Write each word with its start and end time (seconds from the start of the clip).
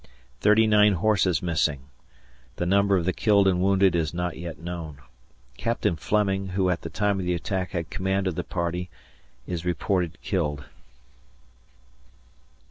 Thirty 0.39 0.65
nine 0.65 0.93
horses 0.93 1.43
missing. 1.43 1.81
The 2.55 2.65
number 2.65 2.97
of 2.97 3.05
the 3.05 3.13
killed 3.13 3.47
and 3.47 3.61
wounded 3.61 3.93
is 3.95 4.15
not 4.15 4.35
yet 4.35 4.57
known. 4.57 4.97
Captain 5.59 5.95
Fleming, 5.95 6.47
who 6.53 6.71
at 6.71 6.81
the 6.81 6.89
time 6.89 7.19
of 7.19 7.25
the 7.27 7.35
attack 7.35 7.69
had 7.73 7.91
command 7.91 8.25
of 8.25 8.33
the 8.33 8.43
party, 8.43 8.89
is 9.45 9.63
reported 9.63 10.19
killed. 10.23 10.65